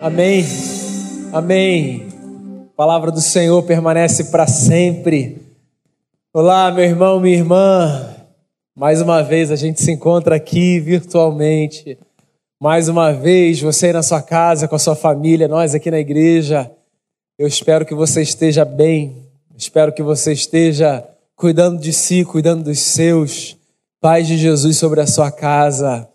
[0.00, 0.44] Amém.
[1.32, 2.06] Amém.
[2.72, 5.42] A palavra do Senhor permanece para sempre.
[6.32, 8.14] Olá, meu irmão, minha irmã.
[8.76, 11.98] Mais uma vez a gente se encontra aqui virtualmente.
[12.60, 15.98] Mais uma vez, você aí na sua casa, com a sua família, nós aqui na
[15.98, 16.70] igreja.
[17.36, 19.26] Eu espero que você esteja bem.
[19.56, 21.04] Espero que você esteja
[21.34, 23.56] cuidando de si, cuidando dos seus.
[24.00, 26.08] Paz de Jesus sobre a sua casa.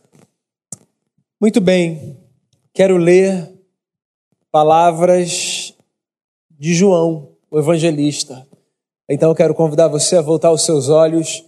[1.38, 2.15] Muito bem.
[2.73, 3.52] Quero ler
[4.54, 5.75] palavras
[6.51, 8.47] de João, o evangelista.
[9.09, 11.43] Então eu quero convidar você a voltar os seus olhos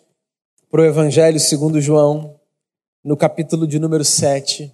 [0.71, 2.39] para o Evangelho segundo João,
[3.03, 4.73] no capítulo de número 7.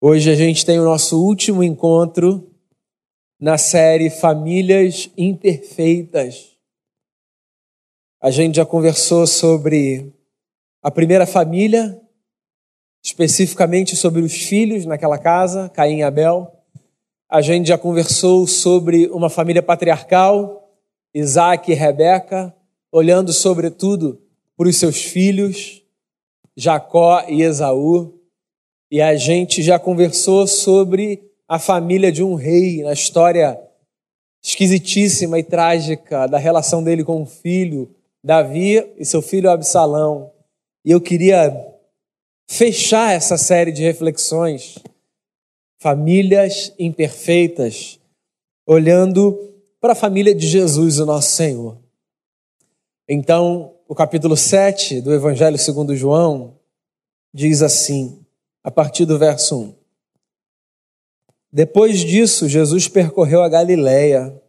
[0.00, 2.52] Hoje a gente tem o nosso último encontro
[3.38, 6.58] na série Famílias Imperfeitas.
[8.20, 10.12] A gente já conversou sobre
[10.82, 11.96] a primeira família,
[13.04, 16.55] especificamente sobre os filhos naquela casa, Caim e Abel.
[17.28, 20.70] A gente já conversou sobre uma família patriarcal,
[21.12, 22.54] Isaac e Rebeca,
[22.92, 24.22] olhando sobretudo
[24.56, 25.82] para os seus filhos,
[26.56, 28.14] Jacó e Esaú.
[28.88, 33.60] E a gente já conversou sobre a família de um rei, na história
[34.40, 37.90] esquisitíssima e trágica da relação dele com o filho,
[38.22, 40.30] Davi, e seu filho Absalão.
[40.84, 41.74] E eu queria
[42.48, 44.78] fechar essa série de reflexões
[45.86, 48.00] famílias imperfeitas,
[48.66, 51.78] olhando para a família de Jesus, o nosso Senhor.
[53.08, 56.58] Então, o capítulo 7 do Evangelho segundo João
[57.32, 58.20] diz assim,
[58.64, 59.74] a partir do verso 1.
[61.52, 64.42] Depois disso, Jesus percorreu a Galiléia,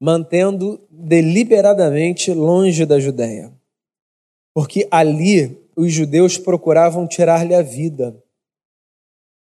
[0.00, 3.52] mantendo deliberadamente longe da Judéia,
[4.54, 8.23] porque ali os judeus procuravam tirar-lhe a vida.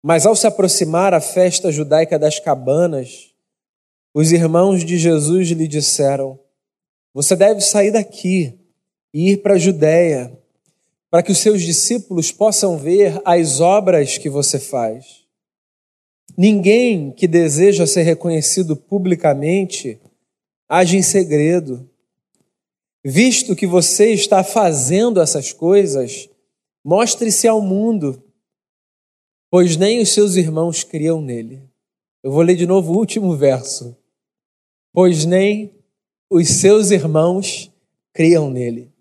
[0.03, 3.35] Mas ao se aproximar a festa judaica das cabanas,
[4.15, 6.39] os irmãos de Jesus lhe disseram:
[7.13, 8.59] Você deve sair daqui
[9.13, 10.33] e ir para a Judéia,
[11.11, 15.21] para que os seus discípulos possam ver as obras que você faz.
[16.37, 20.01] Ninguém que deseja ser reconhecido publicamente
[20.69, 21.89] age em segredo.
[23.05, 26.29] Visto que você está fazendo essas coisas,
[26.85, 28.23] mostre-se ao mundo
[29.51, 31.63] pois nem os seus irmãos criam nele.
[32.23, 33.97] Eu vou ler de novo o último verso.
[34.93, 35.75] Pois nem
[36.31, 37.71] os seus irmãos
[38.15, 38.93] criam nele.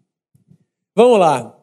[0.96, 1.56] Vamos lá.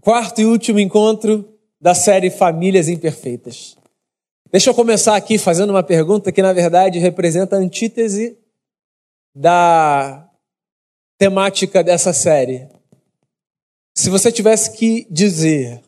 [0.00, 1.46] Quarto e último encontro
[1.80, 3.76] da série Famílias Imperfeitas.
[4.50, 8.38] Deixa eu começar aqui fazendo uma pergunta que, na verdade, representa a antítese
[9.34, 10.28] da
[11.18, 12.68] temática dessa série.
[13.94, 15.82] Se você tivesse que dizer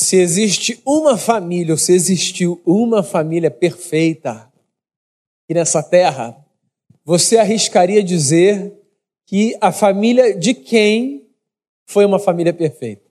[0.00, 6.36] se existe uma família, ou se existiu uma família perfeita aqui nessa terra,
[7.04, 8.72] você arriscaria dizer
[9.26, 11.28] que a família de quem
[11.86, 13.02] foi uma família perfeita?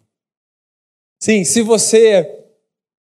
[1.21, 2.45] Sim, se você,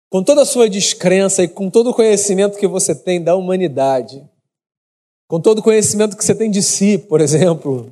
[0.09, 4.27] com toda a sua descrença e com todo o conhecimento que você tem da humanidade,
[5.27, 7.91] com todo o conhecimento que você tem de si, por exemplo,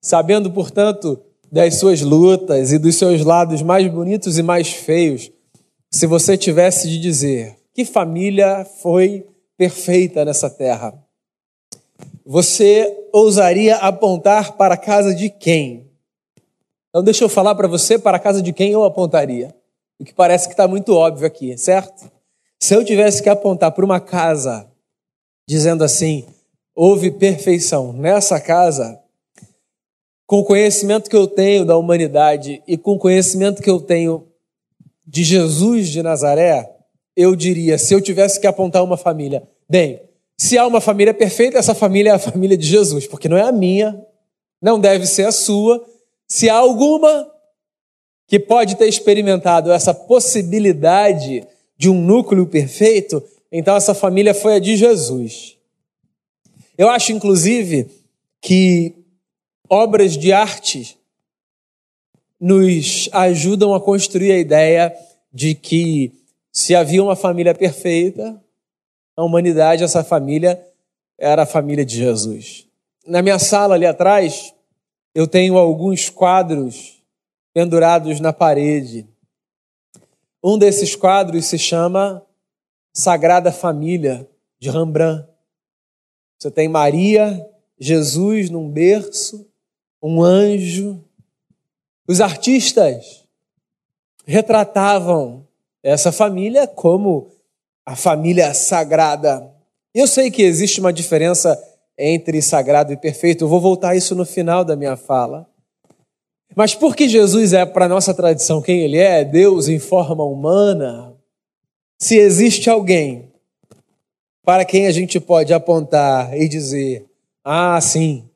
[0.00, 1.20] sabendo, portanto,
[1.50, 5.30] das suas lutas e dos seus lados mais bonitos e mais feios,
[5.90, 9.26] se você tivesse de dizer que família foi
[9.56, 10.94] perfeita nessa terra,
[12.24, 15.88] você ousaria apontar para a casa de quem?
[16.88, 19.54] Então, deixa eu falar para você para a casa de quem eu apontaria.
[19.98, 22.10] O que parece que está muito óbvio aqui, certo?
[22.60, 24.70] Se eu tivesse que apontar para uma casa
[25.48, 26.26] dizendo assim,
[26.74, 29.00] houve perfeição nessa casa,
[30.28, 34.28] com o conhecimento que eu tenho da humanidade e com o conhecimento que eu tenho
[35.06, 36.70] de Jesus de Nazaré,
[37.16, 40.02] eu diria, se eu tivesse que apontar uma família, bem,
[40.36, 43.40] se há uma família perfeita, essa família é a família de Jesus, porque não é
[43.40, 44.04] a minha,
[44.60, 45.82] não deve ser a sua.
[46.28, 47.26] Se há alguma
[48.26, 51.42] que pode ter experimentado essa possibilidade
[51.74, 55.56] de um núcleo perfeito, então essa família foi a de Jesus.
[56.76, 57.88] Eu acho, inclusive,
[58.42, 58.97] que
[59.68, 60.98] obras de arte
[62.40, 64.94] nos ajudam a construir a ideia
[65.32, 66.12] de que
[66.52, 68.40] se havia uma família perfeita,
[69.16, 70.64] a humanidade, essa família,
[71.18, 72.66] era a família de Jesus.
[73.06, 74.54] Na minha sala ali atrás,
[75.14, 77.02] eu tenho alguns quadros
[77.52, 79.06] pendurados na parede.
[80.42, 82.24] Um desses quadros se chama
[82.92, 84.28] Sagrada Família,
[84.60, 85.28] de Rembrandt.
[86.38, 87.44] Você tem Maria,
[87.78, 89.47] Jesus num berço,
[90.02, 91.02] um anjo.
[92.06, 93.24] Os artistas
[94.26, 95.46] retratavam
[95.82, 97.30] essa família como
[97.84, 99.50] a família sagrada.
[99.94, 101.58] Eu sei que existe uma diferença
[101.98, 105.48] entre sagrado e perfeito, eu vou voltar a isso no final da minha fala.
[106.54, 111.16] Mas porque Jesus é, para nossa tradição, quem ele é, Deus em forma humana,
[111.98, 113.32] se existe alguém
[114.44, 117.06] para quem a gente pode apontar e dizer:
[117.44, 118.27] ah, sim,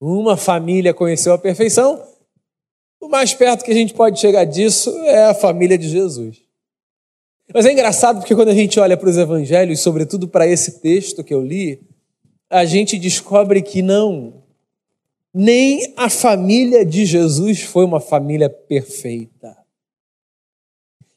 [0.00, 2.02] uma família conheceu a perfeição,
[3.00, 6.38] o mais perto que a gente pode chegar disso é a família de Jesus.
[7.52, 11.24] Mas é engraçado porque quando a gente olha para os evangelhos, sobretudo para esse texto
[11.24, 11.80] que eu li,
[12.48, 14.42] a gente descobre que não,
[15.34, 19.56] nem a família de Jesus foi uma família perfeita.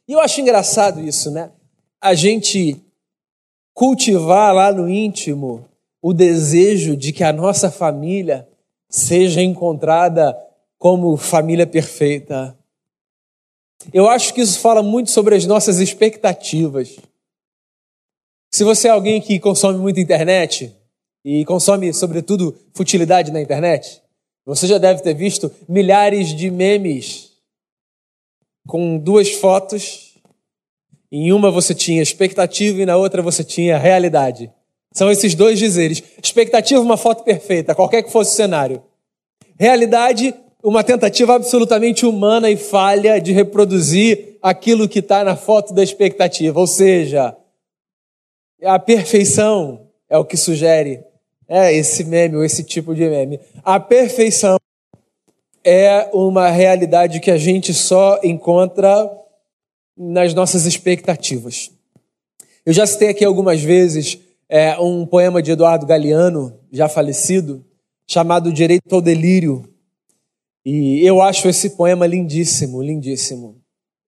[0.07, 1.51] E eu acho engraçado isso, né?
[2.01, 2.81] A gente
[3.73, 5.65] cultivar lá no íntimo
[6.01, 8.47] o desejo de que a nossa família
[8.93, 10.37] seja encontrada
[10.77, 12.55] como família perfeita.
[13.91, 16.99] Eu acho que isso fala muito sobre as nossas expectativas.
[18.53, 20.75] Se você é alguém que consome muita internet
[21.25, 23.99] e consome, sobretudo, futilidade na internet,
[24.45, 27.31] você já deve ter visto milhares de memes
[28.67, 30.13] com duas fotos.
[31.11, 34.51] Em uma você tinha expectativa e na outra você tinha realidade.
[34.93, 36.03] São esses dois dizeres.
[36.21, 38.83] Expectativa, uma foto perfeita, qualquer que fosse o cenário.
[39.59, 45.83] Realidade, uma tentativa absolutamente humana e falha de reproduzir aquilo que está na foto da
[45.83, 46.59] expectativa.
[46.59, 47.35] Ou seja,
[48.63, 51.03] a perfeição é o que sugere
[51.47, 53.39] é esse meme ou esse tipo de meme.
[53.63, 54.57] A perfeição
[55.63, 59.09] é uma realidade que a gente só encontra
[59.95, 61.71] nas nossas expectativas.
[62.65, 64.17] Eu já citei aqui algumas vezes
[64.49, 67.63] é, um poema de Eduardo Galeano, já falecido,
[68.07, 69.67] chamado Direito ao Delírio.
[70.65, 73.57] E eu acho esse poema lindíssimo, lindíssimo.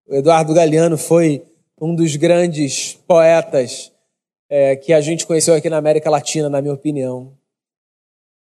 [0.07, 1.43] O Eduardo Galeano foi
[1.79, 3.91] um dos grandes poetas
[4.49, 7.33] é, que a gente conheceu aqui na América Latina, na minha opinião.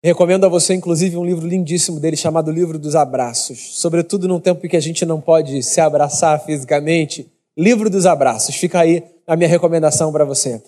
[0.05, 3.81] Recomendo a você, inclusive, um livro lindíssimo dele chamado Livro dos Abraços.
[3.81, 7.29] Sobretudo num tempo em que a gente não pode se abraçar fisicamente.
[7.57, 8.55] Livro dos Abraços.
[8.55, 10.63] Fica aí a minha recomendação para você.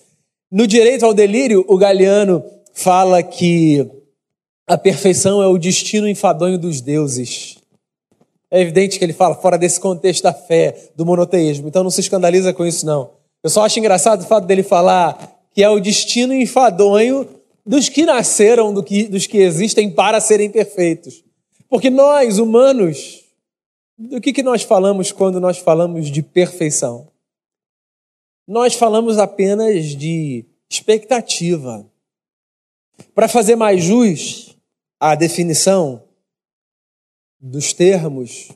[0.50, 2.42] No Direito ao Delírio, o Galeano
[2.72, 3.86] fala que
[4.66, 7.58] a perfeição é o destino enfadonho dos deuses.
[8.50, 12.00] É evidente que ele fala fora desse contexto da fé, do monoteísmo, então não se
[12.00, 13.10] escandaliza com isso, não.
[13.44, 17.28] Eu só acho engraçado o fato dele falar que é o destino enfadonho
[17.66, 21.22] dos que nasceram, do que, dos que existem para serem perfeitos.
[21.68, 23.22] Porque nós, humanos,
[23.98, 27.08] do que, que nós falamos quando nós falamos de perfeição?
[28.48, 31.86] Nós falamos apenas de expectativa.
[33.14, 34.56] Para fazer mais jus,
[34.98, 36.02] a definição
[37.38, 38.48] dos termos,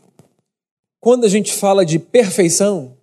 [0.98, 2.96] quando a gente fala de perfeição,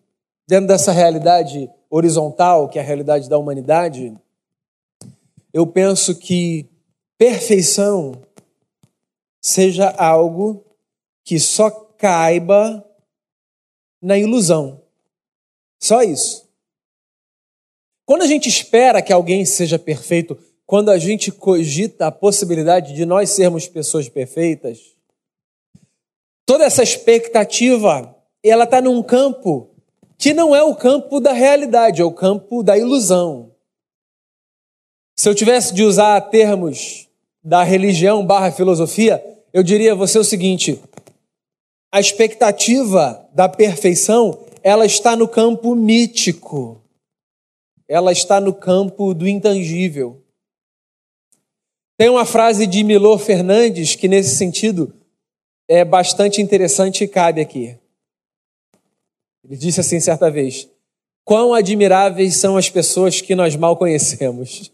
[0.47, 4.17] dentro dessa realidade horizontal, que é a realidade da humanidade,
[5.53, 6.67] eu penso que
[7.19, 8.19] perfeição
[9.39, 10.65] seja algo
[11.23, 12.83] que só caiba
[14.01, 14.81] na ilusão.
[15.79, 16.48] Só isso.
[18.09, 20.35] Quando a gente espera que alguém seja perfeito,
[20.65, 24.79] quando a gente cogita a possibilidade de nós sermos pessoas perfeitas,
[26.43, 29.69] toda essa expectativa, ela está num campo
[30.17, 33.51] que não é o campo da realidade, é o campo da ilusão.
[35.15, 37.07] Se eu tivesse de usar termos
[37.43, 39.23] da religião barra filosofia,
[39.53, 40.81] eu diria a você o seguinte:
[41.93, 46.81] a expectativa da perfeição, ela está no campo mítico.
[47.89, 50.23] Ela está no campo do intangível.
[51.97, 54.93] Tem uma frase de Milor Fernandes que, nesse sentido,
[55.67, 57.75] é bastante interessante e cabe aqui.
[59.43, 60.69] Ele disse assim certa vez:
[61.25, 64.71] Quão admiráveis são as pessoas que nós mal conhecemos.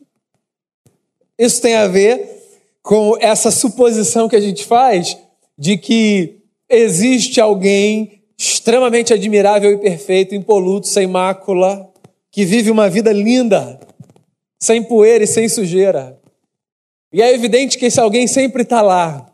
[1.37, 2.43] Isso tem a ver
[2.83, 5.17] com essa suposição que a gente faz
[5.57, 6.37] de que
[6.69, 11.91] existe alguém extremamente admirável e perfeito, impoluto, sem mácula,
[12.35, 13.79] que vive uma vida linda,
[14.59, 16.19] sem poeira e sem sujeira.
[17.13, 19.33] E é evidente que esse alguém sempre está lá.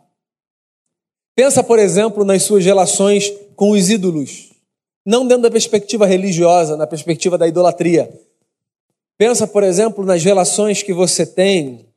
[1.35, 4.51] Pensa, por exemplo, nas suas relações com os ídolos.
[5.03, 8.07] Não dentro da perspectiva religiosa, na perspectiva da idolatria.
[9.17, 11.87] Pensa, por exemplo, nas relações que você tem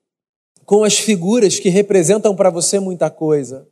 [0.64, 3.68] com as figuras que representam para você muita coisa.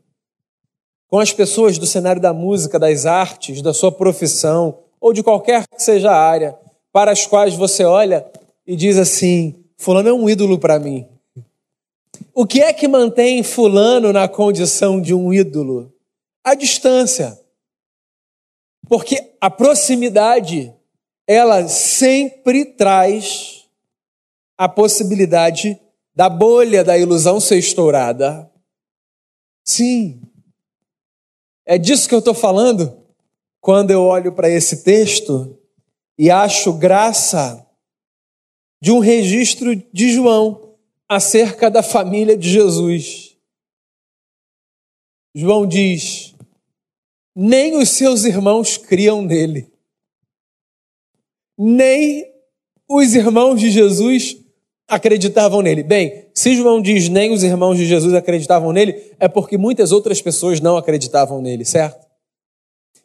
[1.09, 5.67] Com as pessoas do cenário da música, das artes, da sua profissão, ou de qualquer
[5.67, 6.61] que seja a área,
[6.93, 8.25] para as quais você olha
[8.67, 11.09] e diz assim: Fulano é um ídolo para mim.
[12.35, 15.93] O que é que mantém Fulano na condição de um ídolo?
[16.45, 17.39] A distância.
[18.89, 20.73] Porque a proximidade
[21.27, 23.65] ela sempre traz
[24.59, 25.81] a possibilidade
[26.15, 28.51] da bolha da ilusão ser estourada.
[29.65, 30.21] Sim,
[31.65, 32.97] é disso que eu estou falando
[33.61, 35.59] quando eu olho para esse texto
[36.23, 37.67] e acho graça
[38.81, 40.77] de um registro de João
[41.09, 43.37] acerca da família de Jesus.
[45.35, 46.33] João diz:
[47.35, 49.69] nem os seus irmãos criam nele,
[51.59, 52.25] nem
[52.89, 54.37] os irmãos de Jesus
[54.87, 55.83] acreditavam nele.
[55.83, 60.23] Bem, se João diz nem os irmãos de Jesus acreditavam nele, é porque muitas outras
[60.23, 62.07] pessoas não acreditavam nele, certo?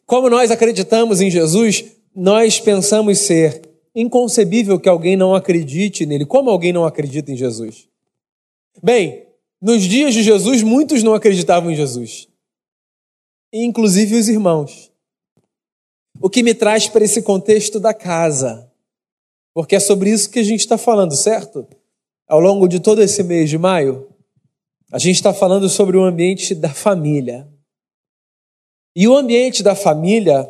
[0.06, 3.62] Como nós acreditamos em Jesus, nós pensamos ser
[3.94, 6.24] inconcebível que alguém não acredite nele.
[6.24, 7.88] Como alguém não acredita em Jesus?
[8.82, 9.26] Bem,
[9.60, 12.28] nos dias de Jesus, muitos não acreditavam em Jesus,
[13.52, 14.92] inclusive os irmãos.
[16.20, 18.70] O que me traz para esse contexto da casa,
[19.52, 21.66] porque é sobre isso que a gente está falando, certo?
[22.28, 24.08] Ao longo de todo esse mês de maio,
[24.92, 27.48] a gente está falando sobre o ambiente da família.
[28.94, 30.48] E o ambiente da família,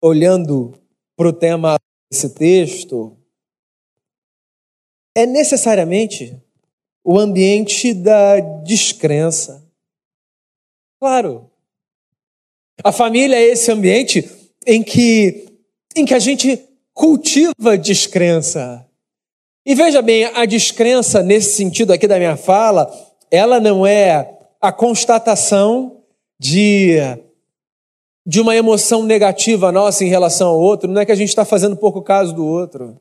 [0.00, 0.74] olhando
[1.16, 1.76] para o tema
[2.10, 3.16] esse texto
[5.16, 6.40] é necessariamente
[7.04, 9.66] o ambiente da descrença.
[11.00, 11.50] Claro.
[12.84, 14.28] A família é esse ambiente
[14.66, 15.46] em que
[15.96, 16.64] em que a gente
[16.94, 18.86] cultiva descrença.
[19.66, 22.90] E veja bem, a descrença nesse sentido aqui da minha fala,
[23.30, 26.02] ela não é a constatação
[26.38, 26.96] de
[28.28, 31.46] de uma emoção negativa nossa em relação ao outro, não é que a gente está
[31.46, 33.00] fazendo pouco caso do outro.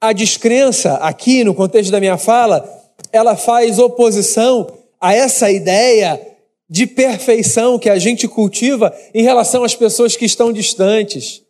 [0.00, 2.64] A descrença, aqui no contexto da minha fala,
[3.10, 4.68] ela faz oposição
[5.00, 6.20] a essa ideia
[6.70, 11.42] de perfeição que a gente cultiva em relação às pessoas que estão distantes.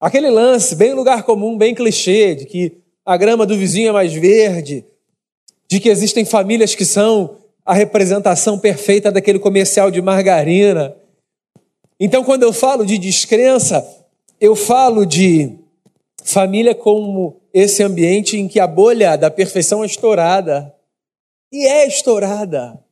[0.00, 2.72] Aquele lance, bem lugar comum, bem clichê, de que
[3.06, 4.84] a grama do vizinho é mais verde,
[5.68, 10.96] de que existem famílias que são a representação perfeita daquele comercial de margarina.
[12.02, 13.86] Então, quando eu falo de descrença,
[14.40, 15.58] eu falo de
[16.24, 20.74] família como esse ambiente em que a bolha da perfeição é estourada.
[21.52, 22.82] E é estourada.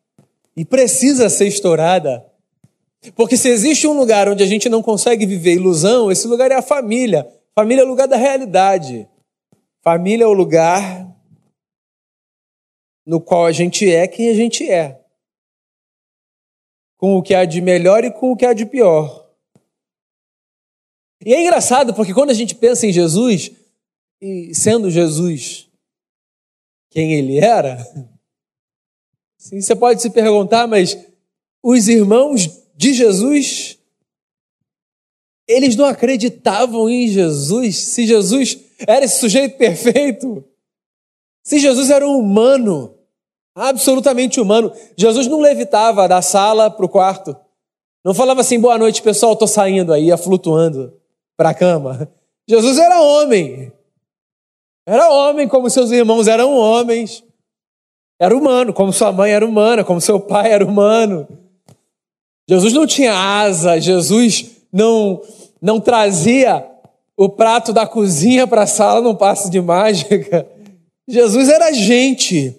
[0.54, 2.22] E precisa ser estourada.
[3.14, 6.56] Porque se existe um lugar onde a gente não consegue viver ilusão, esse lugar é
[6.56, 7.26] a família.
[7.54, 9.08] Família é o lugar da realidade.
[9.82, 11.08] Família é o lugar
[13.06, 14.97] no qual a gente é quem a gente é
[16.98, 19.26] com o que há de melhor e com o que há de pior.
[21.24, 23.52] E é engraçado porque quando a gente pensa em Jesus,
[24.20, 25.68] e sendo Jesus
[26.90, 27.78] quem ele era,
[29.38, 30.98] sim, você pode se perguntar, mas
[31.62, 33.78] os irmãos de Jesus,
[35.46, 40.44] eles não acreditavam em Jesus, se Jesus era esse sujeito perfeito,
[41.44, 42.97] se Jesus era um humano,
[43.58, 44.72] absolutamente humano.
[44.96, 47.36] Jesus não levitava da sala para o quarto.
[48.04, 50.94] Não falava assim, boa noite, pessoal, estou saindo aí, ia flutuando
[51.36, 52.08] para a cama.
[52.48, 53.72] Jesus era homem.
[54.86, 57.22] Era homem como seus irmãos eram homens.
[58.20, 61.28] Era humano, como sua mãe era humana, como seu pai era humano.
[62.48, 65.20] Jesus não tinha asa, Jesus não,
[65.60, 66.66] não trazia
[67.16, 70.46] o prato da cozinha para a sala num passo de mágica.
[71.06, 72.57] Jesus era gente.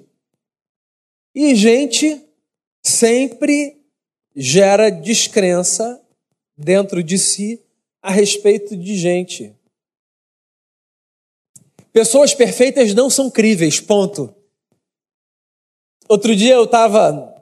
[1.41, 2.21] E gente
[2.85, 3.81] sempre
[4.35, 6.05] gera descrença
[6.57, 7.63] dentro de si
[8.01, 9.55] a respeito de gente.
[11.93, 14.35] Pessoas perfeitas não são críveis, ponto.
[16.09, 17.41] Outro dia eu estava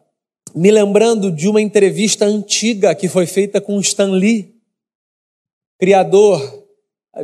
[0.54, 4.62] me lembrando de uma entrevista antiga que foi feita com Stan Lee,
[5.80, 6.68] criador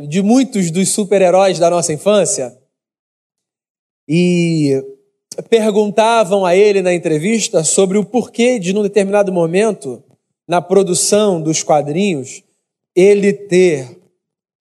[0.08, 2.60] de muitos dos super-heróis da nossa infância.
[4.08, 4.93] E
[5.42, 10.02] perguntavam a ele na entrevista sobre o porquê de, num determinado momento,
[10.46, 12.42] na produção dos quadrinhos,
[12.94, 13.98] ele ter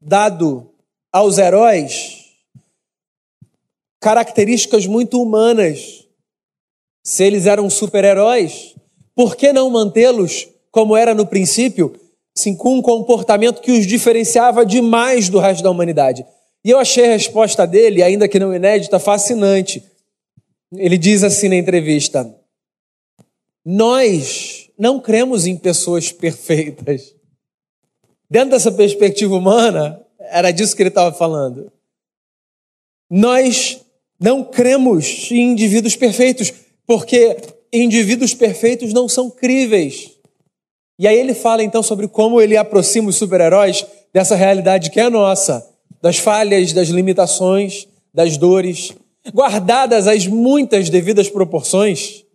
[0.01, 0.69] dado
[1.11, 2.23] aos heróis
[4.01, 6.05] características muito humanas.
[7.05, 8.75] Se eles eram super-heróis,
[9.15, 11.93] por que não mantê-los como era no princípio,
[12.35, 16.25] sim, com um comportamento que os diferenciava demais do resto da humanidade?
[16.65, 19.83] E eu achei a resposta dele, ainda que não inédita, fascinante.
[20.75, 22.35] Ele diz assim na entrevista:
[23.65, 27.15] Nós não cremos em pessoas perfeitas.
[28.29, 31.71] Dentro dessa perspectiva humana, era disso que ele estava falando.
[33.09, 33.81] Nós
[34.19, 36.51] não cremos em indivíduos perfeitos,
[36.87, 37.37] porque
[37.71, 40.11] indivíduos perfeitos não são críveis.
[40.97, 45.09] E aí ele fala então sobre como ele aproxima os super-heróis dessa realidade que é
[45.09, 45.67] nossa,
[46.01, 48.93] das falhas, das limitações, das dores,
[49.31, 52.25] guardadas as muitas devidas proporções,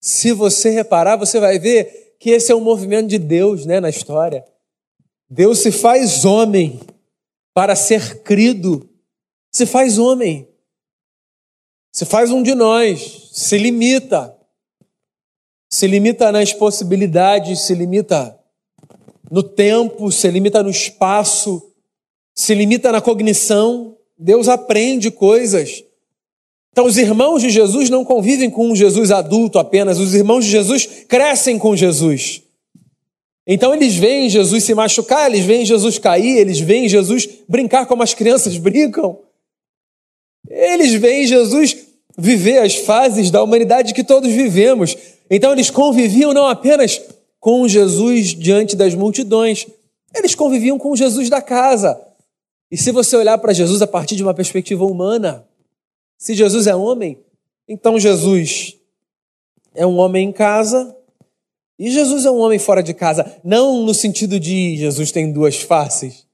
[0.00, 3.90] se você reparar, você vai ver que esse é um movimento de Deus né, na
[3.90, 4.44] história.
[5.28, 6.80] Deus se faz homem
[7.52, 8.88] para ser crido,
[9.52, 10.48] se faz homem,
[11.92, 14.36] se faz um de nós, se limita,
[15.70, 18.38] se limita nas possibilidades, se limita
[19.30, 21.74] no tempo, se limita no espaço,
[22.34, 23.97] se limita na cognição.
[24.18, 25.84] Deus aprende coisas.
[26.72, 30.50] Então, os irmãos de Jesus não convivem com um Jesus adulto apenas, os irmãos de
[30.50, 32.42] Jesus crescem com Jesus.
[33.46, 38.02] Então, eles veem Jesus se machucar, eles veem Jesus cair, eles veem Jesus brincar como
[38.02, 39.20] as crianças brincam.
[40.48, 41.76] Eles veem Jesus
[42.16, 44.96] viver as fases da humanidade que todos vivemos.
[45.30, 47.00] Então, eles conviviam não apenas
[47.40, 49.66] com Jesus diante das multidões,
[50.14, 52.07] eles conviviam com Jesus da casa.
[52.70, 55.48] E se você olhar para Jesus a partir de uma perspectiva humana,
[56.18, 57.24] se Jesus é homem,
[57.66, 58.76] então Jesus
[59.74, 60.94] é um homem em casa
[61.78, 63.40] e Jesus é um homem fora de casa.
[63.42, 66.26] Não no sentido de Jesus tem duas faces.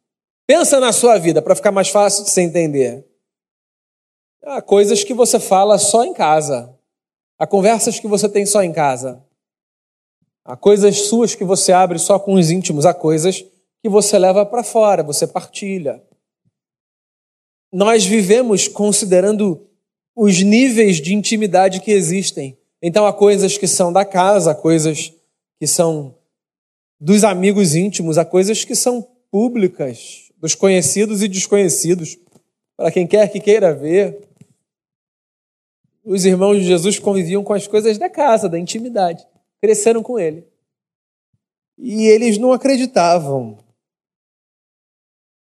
[0.46, 3.06] Pensa na sua vida para ficar mais fácil de você entender.
[4.42, 6.74] Há coisas que você fala só em casa.
[7.38, 9.24] Há conversas que você tem só em casa.
[10.44, 12.84] Há coisas suas que você abre só com os íntimos.
[12.84, 13.44] Há coisas
[13.82, 16.02] que você leva para fora, você partilha
[17.74, 19.66] nós vivemos considerando
[20.14, 22.56] os níveis de intimidade que existem.
[22.80, 25.12] Então há coisas que são da casa, há coisas
[25.58, 26.16] que são
[27.00, 32.16] dos amigos íntimos, há coisas que são públicas, dos conhecidos e desconhecidos,
[32.76, 34.20] para quem quer que queira ver.
[36.04, 39.26] Os irmãos de Jesus conviviam com as coisas da casa, da intimidade,
[39.60, 40.46] cresceram com ele.
[41.76, 43.58] E eles não acreditavam.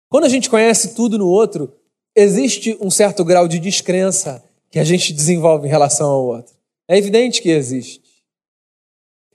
[0.09, 1.73] Quando a gente conhece tudo no outro,
[2.17, 6.55] existe um certo grau de descrença que a gente desenvolve em relação ao outro.
[6.89, 8.01] É evidente que existe.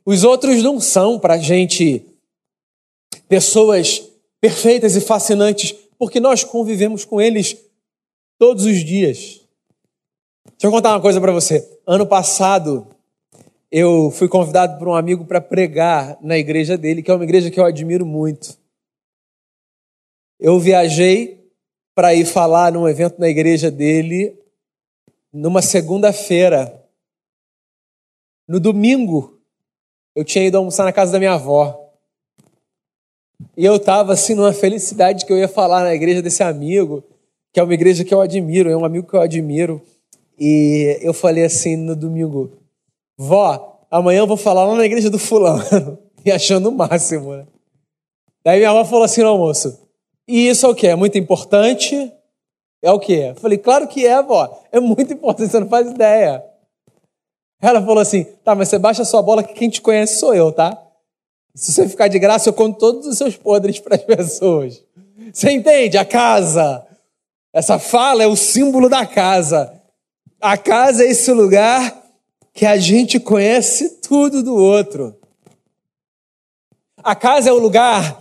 [0.04, 2.04] Os outros não são para a gente
[3.30, 4.02] pessoas
[4.42, 7.56] perfeitas e fascinantes, porque nós convivemos com eles
[8.40, 9.42] todos os dias.
[10.46, 11.68] Deixa eu contar uma coisa para você.
[11.86, 12.88] Ano passado,
[13.72, 17.52] eu fui convidado por um amigo para pregar na igreja dele, que é uma igreja
[17.52, 18.58] que eu admiro muito.
[20.40, 21.41] Eu viajei
[21.94, 24.38] para ir falar num evento na igreja dele
[25.32, 26.84] numa segunda-feira.
[28.48, 29.40] No domingo,
[30.16, 31.90] eu tinha ido almoçar na casa da minha avó.
[33.56, 37.04] E eu estava assim numa felicidade que eu ia falar na igreja desse amigo,
[37.54, 39.82] que é uma igreja que eu admiro, é um amigo que eu admiro.
[40.40, 42.52] E eu falei assim no domingo:
[43.18, 45.98] Vó, amanhã eu vou falar lá na igreja do fulano.
[46.24, 47.48] E achando o máximo, né?
[48.46, 49.76] Daí minha avó falou assim no almoço:
[50.32, 50.88] e isso é o que?
[50.88, 52.10] É muito importante?
[52.82, 53.14] É o que?
[53.14, 54.64] Eu falei, claro que é, vó.
[54.72, 56.42] É muito importante, você não faz ideia.
[57.62, 60.54] Ela falou assim: tá, mas você baixa sua bola que quem te conhece sou eu,
[60.54, 60.82] tá?
[61.54, 64.82] Se você ficar de graça, eu conto todos os seus podres para as pessoas.
[65.34, 65.98] Você entende?
[65.98, 66.88] A casa.
[67.52, 69.82] Essa fala é o símbolo da casa.
[70.40, 72.02] A casa é esse lugar
[72.54, 75.14] que a gente conhece tudo do outro.
[77.04, 78.21] A casa é o lugar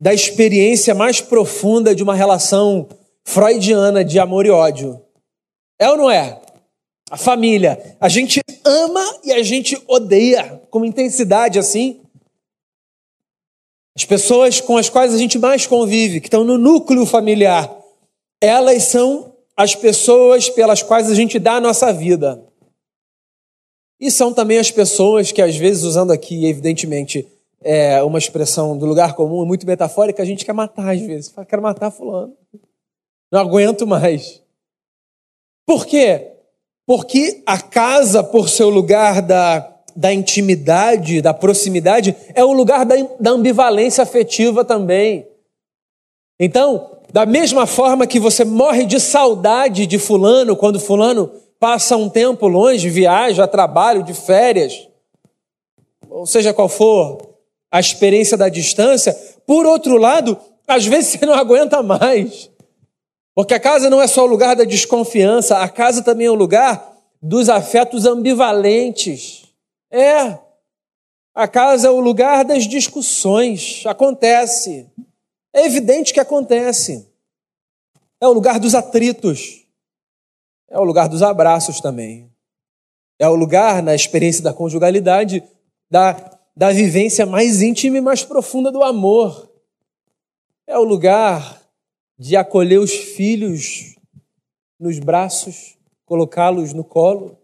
[0.00, 2.88] da experiência mais profunda de uma relação
[3.22, 5.00] freudiana de amor e ódio.
[5.78, 6.40] É ou não é?
[7.10, 7.96] A família.
[8.00, 12.00] A gente ama e a gente odeia com intensidade assim.
[13.96, 17.70] As pessoas com as quais a gente mais convive, que estão no núcleo familiar,
[18.40, 22.42] elas são as pessoas pelas quais a gente dá a nossa vida.
[24.00, 27.28] E são também as pessoas que, às vezes, usando aqui, evidentemente,
[27.62, 31.30] é, uma expressão do lugar comum, muito metafórica, a gente quer matar às vezes.
[31.30, 32.34] Fala, quero matar fulano.
[33.30, 34.42] Não aguento mais.
[35.66, 36.32] Por quê?
[36.86, 42.96] Porque a casa, por seu lugar da, da intimidade, da proximidade, é o lugar da,
[43.20, 45.28] da ambivalência afetiva também.
[46.38, 52.08] Então, da mesma forma que você morre de saudade de fulano quando fulano passa um
[52.08, 54.88] tempo longe, viaja, trabalho, de férias,
[56.08, 57.29] ou seja qual for,
[57.70, 59.14] a experiência da distância.
[59.46, 62.50] Por outro lado, às vezes você não aguenta mais.
[63.34, 66.34] Porque a casa não é só o lugar da desconfiança, a casa também é o
[66.34, 66.90] lugar
[67.22, 69.44] dos afetos ambivalentes.
[69.90, 70.38] É.
[71.34, 73.84] A casa é o lugar das discussões.
[73.86, 74.90] Acontece.
[75.54, 77.08] É evidente que acontece.
[78.20, 79.64] É o lugar dos atritos.
[80.68, 82.30] É o lugar dos abraços também.
[83.18, 85.42] É o lugar, na experiência da conjugalidade,
[85.90, 86.14] da
[86.60, 89.50] da vivência mais íntima e mais profunda do amor.
[90.66, 91.62] É o lugar
[92.18, 93.96] de acolher os filhos
[94.78, 97.38] nos braços, colocá-los no colo.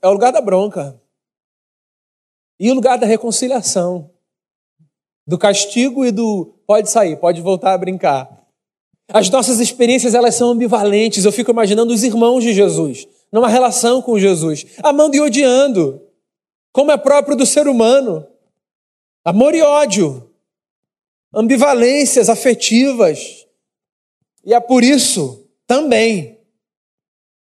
[0.00, 1.02] É o lugar da bronca.
[2.60, 4.12] E o lugar da reconciliação.
[5.26, 8.46] Do castigo e do pode sair, pode voltar a brincar.
[9.08, 11.24] As nossas experiências elas são ambivalentes.
[11.24, 16.00] Eu fico imaginando os irmãos de Jesus, numa relação com Jesus, amando e odiando,
[16.74, 18.26] como é próprio do ser humano.
[19.24, 20.28] Amor e ódio,
[21.32, 23.46] ambivalências afetivas.
[24.44, 26.40] E é por isso também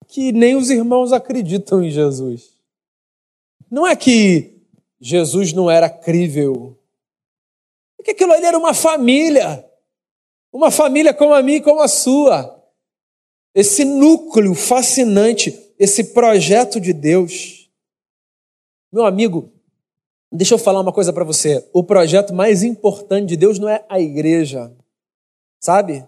[0.07, 2.51] que nem os irmãos acreditam em Jesus.
[3.69, 4.61] Não é que
[5.01, 6.77] Jesus não era crível,
[7.99, 9.67] é que aquilo ali era uma família.
[10.53, 12.63] Uma família como a minha e como a sua.
[13.55, 17.54] Esse núcleo fascinante, esse projeto de Deus.
[18.95, 19.51] Meu amigo,
[20.31, 21.69] deixa eu falar uma coisa para você.
[21.73, 24.73] O projeto mais importante de Deus não é a igreja,
[25.59, 26.07] sabe?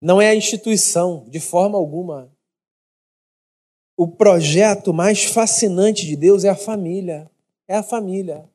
[0.00, 2.32] Não é a instituição, de forma alguma.
[3.94, 7.30] O projeto mais fascinante de Deus é a família.
[7.68, 8.48] É a família.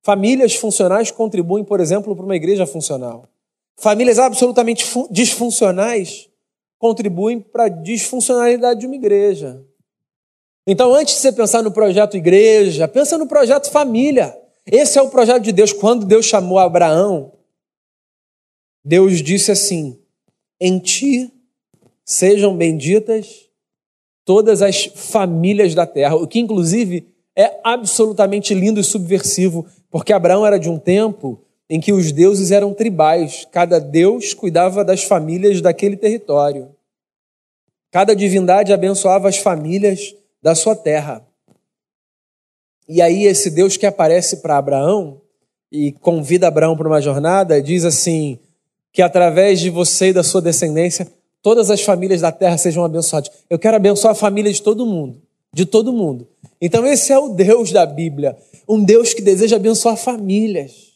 [0.00, 3.28] Famílias funcionais contribuem, por exemplo, para uma igreja funcional.
[3.74, 6.30] Famílias absolutamente disfuncionais
[6.78, 9.66] contribuem para a disfuncionalidade de uma igreja.
[10.66, 14.36] Então, antes de você pensar no projeto igreja, pensa no projeto família.
[14.66, 15.72] Esse é o projeto de Deus.
[15.72, 17.32] Quando Deus chamou Abraão,
[18.84, 19.98] Deus disse assim:
[20.60, 21.32] Em ti
[22.04, 23.46] sejam benditas
[24.24, 30.44] todas as famílias da terra, o que inclusive é absolutamente lindo e subversivo, porque Abraão
[30.44, 35.60] era de um tempo em que os deuses eram tribais, cada deus cuidava das famílias
[35.60, 36.74] daquele território.
[37.90, 41.26] Cada divindade abençoava as famílias da sua terra.
[42.88, 45.20] E aí, esse Deus que aparece para Abraão
[45.70, 48.38] e convida Abraão para uma jornada, diz assim:
[48.96, 51.06] que através de você e da sua descendência,
[51.42, 53.30] todas as famílias da terra sejam abençoadas.
[53.50, 55.20] Eu quero abençoar a família de todo mundo,
[55.52, 56.26] de todo mundo.
[56.60, 60.94] Então, esse é o Deus da Bíblia, um Deus que deseja abençoar famílias.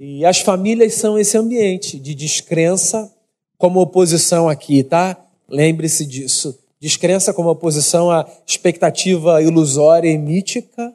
[0.00, 3.12] E as famílias são esse ambiente de descrença
[3.58, 5.22] como oposição aqui, tá?
[5.48, 6.58] Lembre-se disso.
[6.82, 10.92] Descrença como oposição à expectativa ilusória e mítica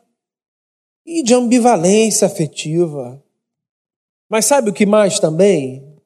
[1.05, 3.23] e de ambivalência afetiva.
[4.27, 5.97] Mas sabe o que mais também?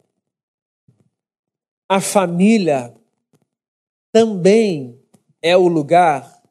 [1.89, 2.93] A família
[4.11, 5.01] também
[5.41, 6.43] é o lugar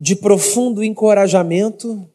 [0.00, 2.12] de profundo encorajamento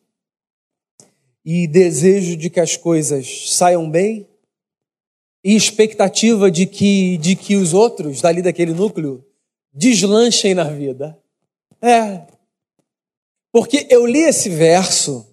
[1.45, 4.27] e desejo de que as coisas saiam bem
[5.43, 9.23] e expectativa de que, de que os outros dali daquele núcleo
[9.73, 11.17] deslanchem na vida.
[11.82, 12.21] É.
[13.51, 15.27] Porque eu li esse verso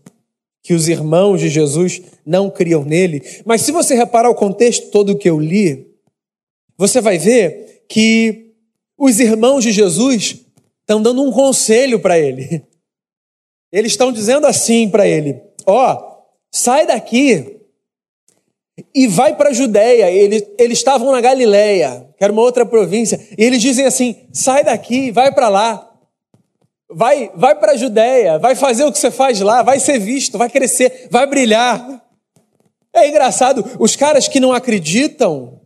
[0.62, 5.16] que os irmãos de Jesus não criam nele, mas se você reparar o contexto todo
[5.16, 5.86] que eu li,
[6.76, 8.52] você vai ver que
[8.98, 10.44] os irmãos de Jesus
[10.80, 12.62] estão dando um conselho para ele.
[13.72, 17.59] Eles estão dizendo assim para ele: ó, oh, sai daqui
[18.94, 20.10] e vai para a Judéia.
[20.10, 24.64] Eles, eles estavam na Galileia, que era uma outra província, e eles dizem assim: sai
[24.64, 25.86] daqui, vai para lá.
[26.92, 30.36] Vai, vai para a Judéia, vai fazer o que você faz lá, vai ser visto,
[30.36, 32.04] vai crescer, vai brilhar.
[32.92, 35.60] É engraçado, os caras que não acreditam,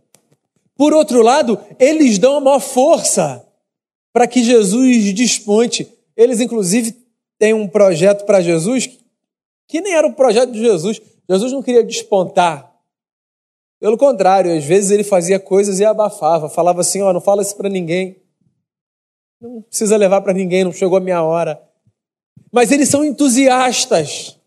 [0.77, 3.43] por outro lado, eles dão a maior força
[4.13, 5.89] para que Jesus desponte.
[6.15, 6.95] Eles, inclusive,
[7.39, 8.91] têm um projeto para Jesus
[9.67, 11.01] que nem era o projeto de Jesus.
[11.29, 12.74] Jesus não queria despontar.
[13.85, 17.43] Pelo contrário, às vezes ele fazia coisas e abafava, falava assim: ó, oh, não fala
[17.43, 18.17] isso para ninguém.
[19.39, 21.63] Não precisa levar para ninguém, não chegou a minha hora.
[22.51, 24.39] Mas eles são entusiastas.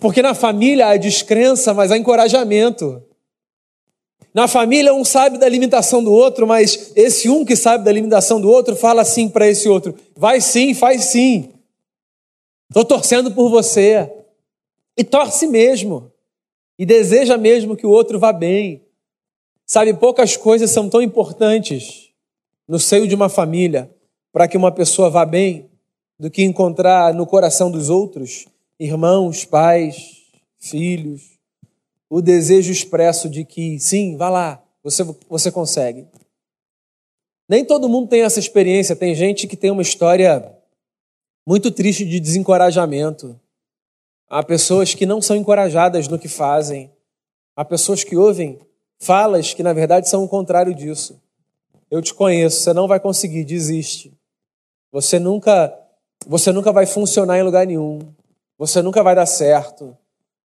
[0.00, 3.02] Porque na família há descrença, mas há encorajamento.
[4.32, 8.40] Na família, um sabe da limitação do outro, mas esse um que sabe da limitação
[8.40, 11.52] do outro fala assim para esse outro: vai sim, faz sim.
[12.70, 14.10] Estou torcendo por você.
[14.96, 16.09] E torce mesmo.
[16.80, 18.82] E deseja mesmo que o outro vá bem.
[19.66, 22.08] Sabe, poucas coisas são tão importantes
[22.66, 23.94] no seio de uma família
[24.32, 25.68] para que uma pessoa vá bem
[26.18, 28.46] do que encontrar no coração dos outros,
[28.78, 30.22] irmãos, pais,
[30.58, 31.38] filhos,
[32.08, 36.06] o desejo expresso de que sim, vá lá, você, você consegue.
[37.46, 40.50] Nem todo mundo tem essa experiência, tem gente que tem uma história
[41.46, 43.38] muito triste de desencorajamento.
[44.30, 46.88] Há pessoas que não são encorajadas no que fazem.
[47.56, 48.60] Há pessoas que ouvem
[49.00, 51.20] falas que, na verdade, são o contrário disso.
[51.90, 54.16] Eu te conheço, você não vai conseguir, desiste.
[54.92, 55.76] Você nunca,
[56.24, 57.98] você nunca vai funcionar em lugar nenhum.
[58.56, 59.96] Você nunca vai dar certo.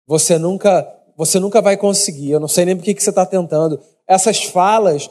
[0.08, 2.32] Você nunca, você nunca vai conseguir.
[2.32, 3.80] Eu não sei nem por que você está tentando.
[4.08, 5.08] Essas falas,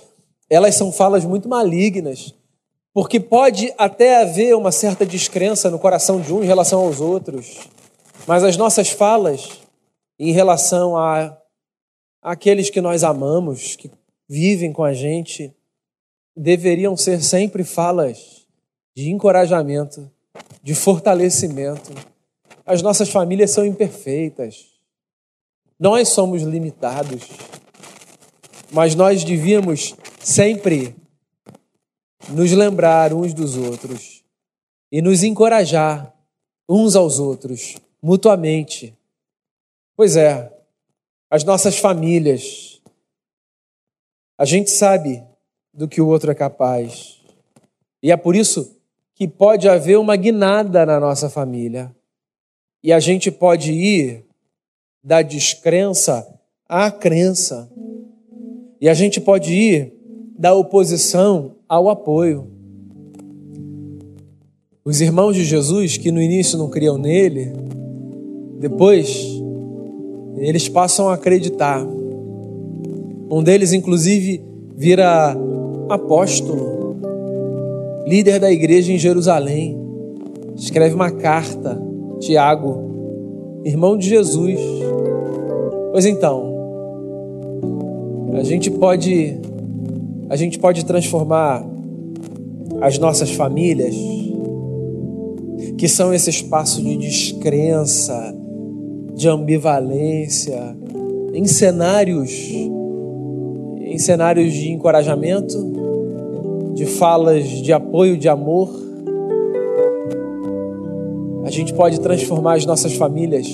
[0.51, 2.35] elas são falas muito malignas,
[2.93, 7.69] porque pode até haver uma certa descrença no coração de um em relação aos outros,
[8.27, 9.61] mas as nossas falas
[10.19, 11.37] em relação a
[12.23, 13.91] aqueles que nós amamos, que
[14.29, 15.55] vivem com a gente,
[16.37, 18.47] deveriam ser sempre falas
[18.97, 20.11] de encorajamento,
[20.63, 21.93] de fortalecimento.
[22.65, 24.67] As nossas famílias são imperfeitas.
[25.79, 27.29] Nós somos limitados.
[28.73, 30.97] Mas nós devíamos sempre
[32.29, 34.25] nos lembrar uns dos outros
[34.91, 36.15] e nos encorajar
[36.69, 38.95] uns aos outros, mutuamente.
[39.97, 40.53] Pois é,
[41.31, 42.83] as nossas famílias,
[44.37, 45.25] a gente sabe
[45.73, 47.19] do que o outro é capaz.
[48.03, 48.77] E é por isso
[49.15, 51.97] que pode haver uma guinada na nossa família.
[52.83, 54.27] E a gente pode ir
[55.03, 56.29] da descrença
[56.69, 57.73] à crença.
[58.83, 59.95] E a gente pode ir
[60.39, 62.51] da oposição ao apoio.
[64.85, 67.74] Os irmãos de Jesus, que no início não criam nele,
[68.65, 69.43] depois
[70.39, 71.87] eles passam a acreditar.
[73.31, 74.43] Um deles, inclusive,
[74.75, 75.37] vira
[75.91, 76.97] apóstolo,
[78.07, 79.79] líder da igreja em Jerusalém.
[80.57, 81.79] Escreve uma carta,
[82.21, 84.59] Tiago, irmão de Jesus.
[85.93, 86.55] Pois então,
[88.33, 89.41] a gente pode
[90.31, 91.63] a gente pode transformar
[92.81, 93.95] as nossas famílias,
[95.77, 98.35] que são esse espaço de descrença,
[99.15, 100.77] de ambivalência,
[101.33, 102.31] em cenários
[103.95, 105.73] em cenários de encorajamento,
[106.75, 108.69] de falas de apoio, de amor.
[111.45, 113.47] A gente pode transformar as nossas famílias,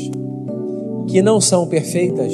[1.06, 2.32] que não são perfeitas,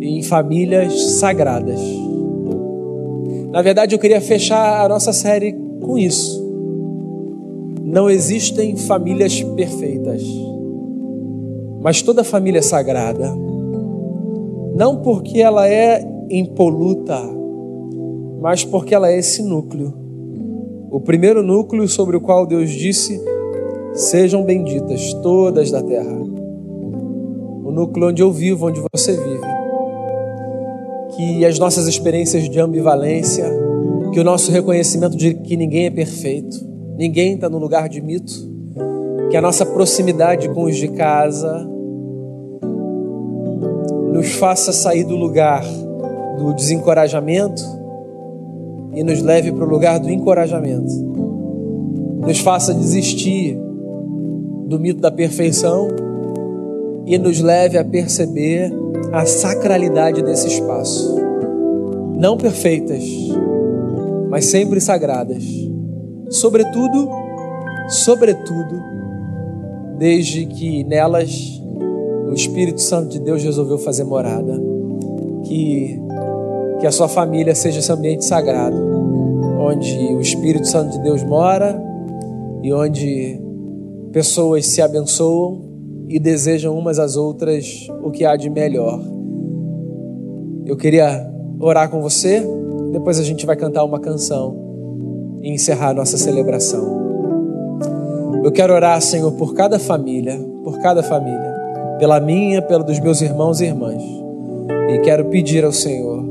[0.00, 1.78] em famílias sagradas.
[3.50, 6.40] Na verdade, eu queria fechar a nossa série com isso.
[7.84, 10.22] Não existem famílias perfeitas,
[11.80, 13.34] mas toda família é sagrada.
[14.76, 17.18] Não porque ela é impoluta,
[18.40, 19.92] mas porque ela é esse núcleo.
[20.90, 23.20] O primeiro núcleo sobre o qual Deus disse:
[23.94, 26.18] Sejam benditas todas da terra.
[27.64, 29.60] O núcleo onde eu vivo, onde você vive.
[31.16, 33.44] Que as nossas experiências de ambivalência,
[34.12, 36.56] que o nosso reconhecimento de que ninguém é perfeito,
[36.96, 38.49] ninguém está no lugar de mito,
[39.30, 41.66] que a nossa proximidade com os de casa
[44.12, 45.64] nos faça sair do lugar
[46.36, 47.62] do desencorajamento
[48.94, 50.92] e nos leve para o lugar do encorajamento.
[52.26, 53.58] Nos faça desistir
[54.66, 55.88] do mito da perfeição
[57.06, 58.72] e nos leve a perceber
[59.12, 61.16] a sacralidade desse espaço.
[62.16, 63.04] Não perfeitas,
[64.28, 65.44] mas sempre sagradas.
[66.30, 67.08] Sobretudo,
[67.88, 68.80] sobretudo,
[70.00, 71.60] desde que nelas
[72.26, 74.58] o Espírito Santo de Deus resolveu fazer morada.
[75.44, 76.00] Que
[76.80, 78.74] que a sua família seja esse ambiente sagrado,
[79.60, 81.78] onde o Espírito Santo de Deus mora
[82.62, 83.38] e onde
[84.12, 85.60] pessoas se abençoam
[86.08, 88.98] e desejam umas às outras o que há de melhor.
[90.64, 92.42] Eu queria orar com você,
[92.92, 94.56] depois a gente vai cantar uma canção
[95.42, 97.09] e encerrar nossa celebração.
[98.42, 101.54] Eu quero orar, Senhor, por cada família, por cada família,
[101.98, 104.02] pela minha, pela dos meus irmãos e irmãs.
[104.90, 106.24] E quero pedir ao Senhor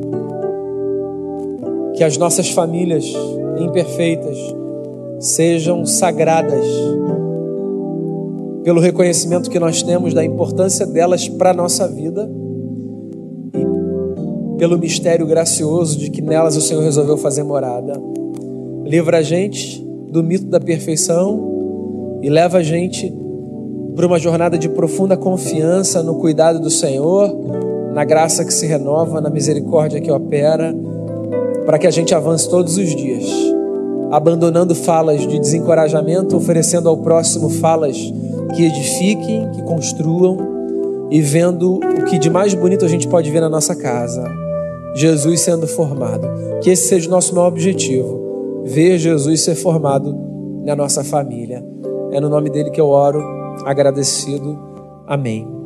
[1.93, 3.05] que as nossas famílias
[3.59, 4.37] imperfeitas
[5.19, 6.65] sejam sagradas
[8.63, 12.29] pelo reconhecimento que nós temos da importância delas para a nossa vida
[13.53, 18.01] e pelo mistério gracioso de que nelas o Senhor resolveu fazer morada.
[18.83, 21.48] Livra a gente do mito da perfeição
[22.21, 23.13] e leva a gente
[23.95, 27.35] para uma jornada de profunda confiança no cuidado do Senhor,
[27.93, 30.73] na graça que se renova, na misericórdia que opera
[31.69, 33.25] para que a gente avance todos os dias,
[34.09, 37.95] abandonando falas de desencorajamento, oferecendo ao próximo falas
[38.55, 40.37] que edifiquem, que construam
[41.11, 44.23] e vendo o que de mais bonito a gente pode ver na nossa casa.
[44.95, 46.27] Jesus sendo formado.
[46.61, 50.17] Que esse seja o nosso maior objetivo, ver Jesus ser formado
[50.65, 51.63] na nossa família.
[52.11, 53.21] É no nome dele que eu oro,
[53.65, 54.57] agradecido.
[55.07, 55.58] Amém.